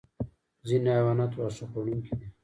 [0.67, 2.27] ځینې حیوانات واښه خوړونکي دي